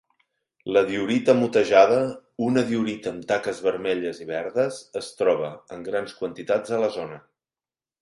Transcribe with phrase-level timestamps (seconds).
[0.77, 1.99] La diorita motejada,
[2.47, 7.25] una diorita amb taques vermelles i verdes, és troba en grans quantitats a la zona.